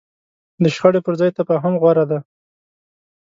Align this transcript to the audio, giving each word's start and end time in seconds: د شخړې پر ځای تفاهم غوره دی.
د 0.63 0.65
شخړې 0.75 0.99
پر 1.05 1.13
ځای 1.19 1.29
تفاهم 1.39 1.73
غوره 1.81 2.05
دی. 2.09 2.19